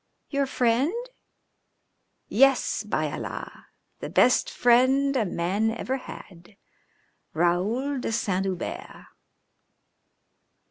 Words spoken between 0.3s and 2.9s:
"Your friend?" "Yes,